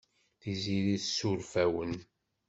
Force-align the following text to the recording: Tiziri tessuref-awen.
Tiziri 0.41 0.95
tessuref-awen. 1.03 1.93